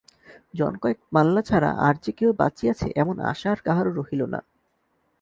[0.53, 4.39] জনকয়েক মাল্লা ছাড়া আর-যে কেহ বাঁচিয়াছে, এমন আশা আর কাহারো রহিল না।